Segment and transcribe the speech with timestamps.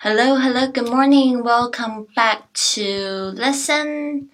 [0.00, 1.42] Hello, hello, good morning.
[1.42, 4.28] Welcome back to lesson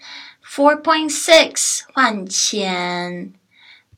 [0.44, 3.32] 4.6换钱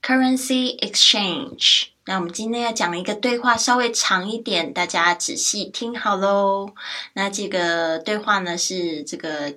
[0.00, 1.86] currency exchange.
[2.04, 6.72] 那我们今天要讲一个对话，稍微长一点，大家仔细听好喽。
[7.14, 9.54] 那这个对话呢是这个。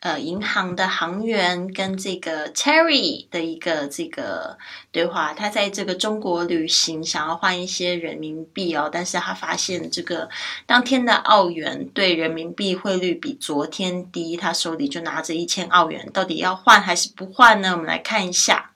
[0.00, 4.58] 呃，银行的行员跟这个 Terry 的一个这个
[4.92, 10.28] 对话，他在这个中国旅行，想要换一些人民币哦，但是他发现这个
[10.66, 17.72] 当天的澳元对人民币汇率比昨天低，他手里就拿着一千澳元，到底要换还是不换呢？
[17.72, 18.72] 我们来看一下。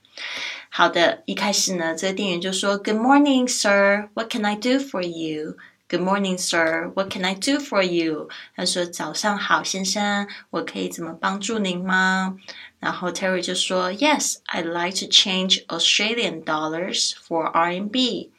[0.71, 4.09] 好的，一开始呢，这个店员就说：“Good morning, sir.
[4.15, 5.57] What can I do for you?”
[5.90, 6.92] Good morning, sir.
[6.96, 8.28] What can I do for you?
[8.56, 12.38] 他说：“早上好，先生，我可以怎么帮助您吗？”
[12.80, 18.30] 然后 Terry 就说：“Yes, I'd like to change Australian dollars for RMB.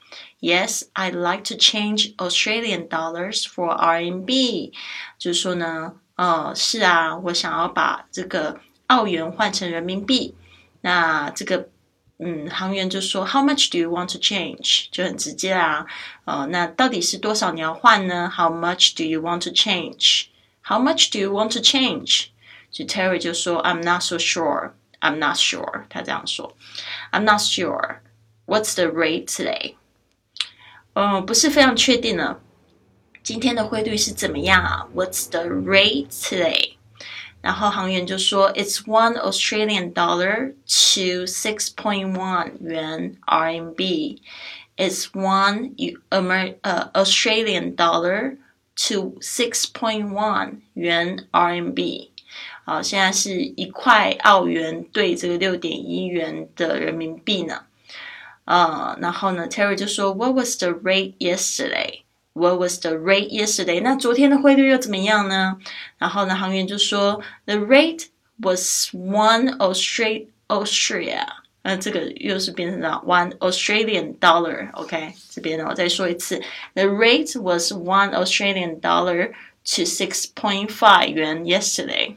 [0.40, 4.72] Yes, I'd like to change Australian dollars for RMB。”
[5.16, 10.34] 就是说呢，呃，是啊，我想要把这个澳元换成人民币。
[10.80, 11.68] 那这个。
[12.20, 14.86] 嗯，行员就说，How much do you want to change？
[14.90, 15.86] 就很直接啊，
[16.24, 18.32] 呃，那到底是多少你要换呢？
[18.34, 22.28] How much do you want to change？How much do you want to change？
[22.70, 24.72] 所以 Terry 就说，I'm not so sure.
[25.00, 25.84] I'm not sure.
[25.90, 26.56] 他这样说，
[27.12, 27.98] I'm not sure.
[28.46, 29.74] What's the rate today？
[30.94, 32.40] 嗯，不是非常确定呢。
[33.22, 34.88] 今天的汇率是怎么样啊？
[34.94, 36.76] What's the rate today？
[37.40, 44.18] 然后行员就说，It's one Australian dollar to six point one 元 RMB.
[44.76, 45.74] It's one
[46.10, 48.36] Amer 呃 Australian dollar
[48.88, 52.10] to six point one 元 RMB.
[52.64, 57.62] 好，现在是一块澳元兑这个六点一元的人民币呢。
[58.44, 61.14] 呃，然后呢，Terry 就说，What was the rate
[62.36, 63.80] yesterday？What was the rate yesterday？
[63.82, 65.56] 那昨天的汇率又怎么样呢？
[65.98, 68.06] 然后呢，行员就说，The rate
[68.38, 71.26] was one Australia Austria。
[71.62, 76.40] 那这个又是变成了 one Australian dollar。OK，这边呢我再说一次，
[76.74, 79.32] The rate was one Australian dollar
[79.64, 82.16] to six point five 元 yesterday。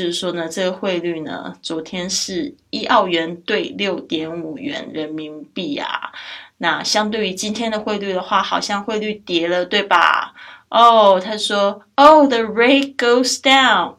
[0.00, 6.10] 就是说呢，这个汇率呢，昨天是一澳元兑六点五元人民币啊。
[6.56, 10.32] 那相对于今天的汇率的话，好像汇率跌了，对吧？
[10.70, 13.96] 哦，他说，Oh, the rate goes down.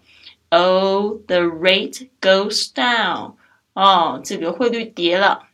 [0.50, 3.36] Oh, the rate goes down.
[3.74, 5.50] 哦，这个汇率跌了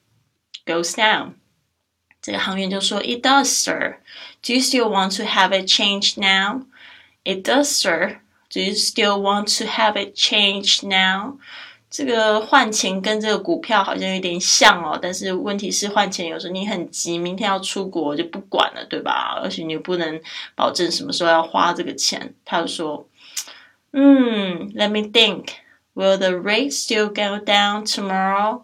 [0.65, 1.33] ，goes down。
[2.21, 3.97] 这个行员就说，It does, sir.
[4.41, 6.61] Do you still want to have it changed now?
[7.25, 8.19] It does, sir.
[8.49, 11.37] Do you still want to have it changed now?
[11.89, 19.39] 这个换钱跟这个股票好像有点像哦，但是问题是换钱有时候你很急，明天要出国就不管了，对吧？
[19.41, 20.19] 而且你又不能
[20.53, 22.33] 保证什么时候要花这个钱。
[22.43, 23.07] 他就说
[23.93, 25.47] ：“嗯，Let me think.
[25.93, 28.63] Will the rate still go down tomorrow?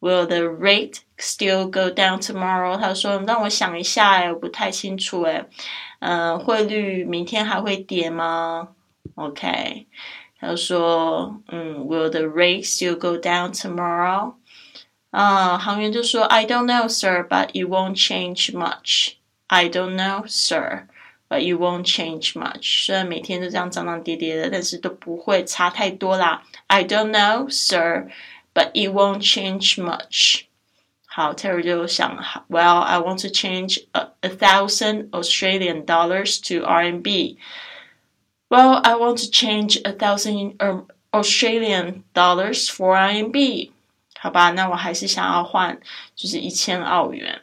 [0.00, 5.46] Will the rate still go down tomorrow？” 他说：“让我想一下，哎，我不太清楚，哎，
[6.00, 8.68] 嗯，汇率明天还会跌吗
[9.15, 9.87] ？”OK。
[10.39, 14.35] 他说：“嗯，Will the rate still go down tomorrow？”
[15.09, 19.13] 啊，行员就说：“I don't know, sir, but it won't change much.
[19.47, 20.87] I don't know, sir,
[21.27, 22.85] but it won't change much.
[22.85, 26.43] 虽然每天都这样涨涨跌跌的，但是都不会差太多啦。
[26.67, 28.09] I don't know, sir,
[28.53, 30.43] but it won't change much.”
[31.05, 37.37] 好，Terry 就想：“Well, I want to change a, a thousand Australian dollars to RMB.”
[38.51, 40.57] Well, I want to change a thousand
[41.13, 43.71] Australian dollars for RMB。
[44.19, 45.79] 好吧，那我还是想要换，
[46.15, 47.41] 就是一千澳元，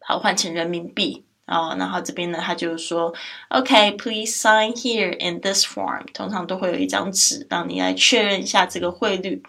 [0.00, 1.76] 好换成人民币啊。
[1.76, 3.14] 然后这边呢，他就说，
[3.48, 6.04] OK，please sign here in this form。
[6.12, 9.42] 通常都会有一张纸，让你来确认一下这个汇率，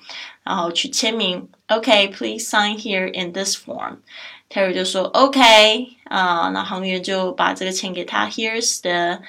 [0.43, 1.49] 然后去签名。
[1.67, 8.27] OK，please sign here in this form。Terry 就说 OK 啊，那行员就把这个钱给他。
[8.27, 9.23] Here's the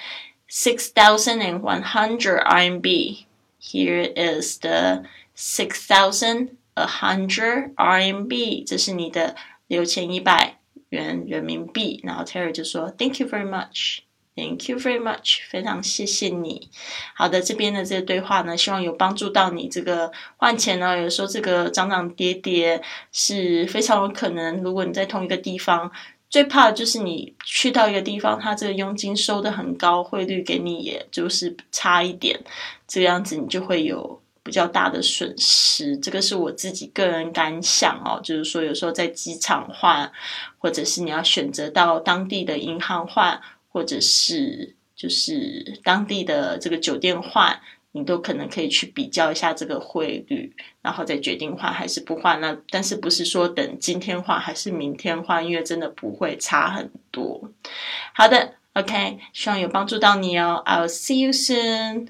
[0.51, 3.25] Six thousand and one hundred RMB.
[3.59, 5.03] Here is the
[5.35, 8.65] six thousand a hundred RMB.
[8.65, 9.35] 这是你的
[9.67, 10.57] 六千一百
[10.89, 12.01] 元人民币。
[12.03, 13.99] 然后 Terry 就说：“Thank you very much,
[14.35, 16.71] thank you very much，非常谢谢你。”
[17.13, 19.69] 好的，这边的这个对话呢，希望有帮助到你。
[19.69, 22.81] 这个换钱呢，有时候这个涨涨跌跌
[23.11, 24.63] 是非常有可能。
[24.63, 25.91] 如果你在同一个地方。
[26.29, 32.39] 最怕的就是你去到一个地方，它这个佣金收的很高，汇率给你也就是差一点，
[32.87, 35.97] 这个样子你就会有比较大的损失。
[35.97, 40.11] 这个是我自己个人感想哦，就是说有时候在机场换，
[40.59, 43.41] 或者是你要选择到当地的银行换，
[43.71, 47.59] 或者是就是当地的这个酒店换，
[47.91, 52.39] 你都可能可以去比较一下这个汇率，然后再决定换还是不换。
[52.39, 55.45] 那但是不是说等今天换还是明天换？
[55.45, 57.51] 因为真的不会差很多。
[58.13, 60.61] 好的，OK，希望有帮助到你哦。
[60.65, 62.09] I'll see you soon.